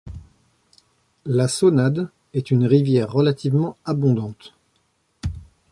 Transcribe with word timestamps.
La 1.27 1.47
Saunade 1.47 2.09
est 2.33 2.49
une 2.49 2.65
rivière 2.65 3.11
relativement 3.11 3.77
abondante. 3.85 4.55